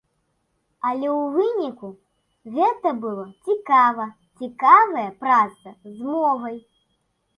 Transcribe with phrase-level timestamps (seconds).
[0.91, 1.89] Але ў выніку
[2.57, 4.09] гэта было цікава,
[4.43, 6.57] цікавая праца з мовай.